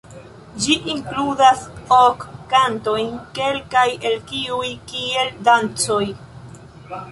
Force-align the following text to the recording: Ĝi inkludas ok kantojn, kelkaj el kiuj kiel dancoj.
Ĝi 0.61 0.77
inkludas 0.93 1.61
ok 1.97 2.25
kantojn, 2.55 3.13
kelkaj 3.39 3.85
el 4.11 4.19
kiuj 4.33 4.73
kiel 4.95 5.33
dancoj. 5.51 6.03